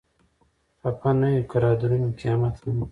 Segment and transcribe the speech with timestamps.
[0.79, 2.77] خپه نه يو که رادرومي قيامت هم